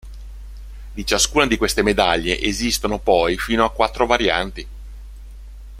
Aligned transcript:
Di 0.93 1.05
ciascuna 1.05 1.45
di 1.45 1.57
queste 1.57 1.83
medaglie 1.83 2.39
esistono 2.41 2.97
poi 2.97 3.37
fino 3.37 3.63
a 3.65 3.69
quattro 3.71 4.07
varianti. 4.07 4.67